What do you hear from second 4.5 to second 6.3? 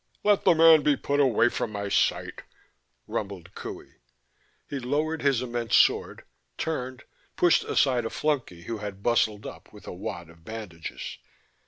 He lowered his immense sword,